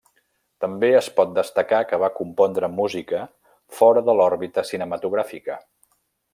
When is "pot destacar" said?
1.19-1.81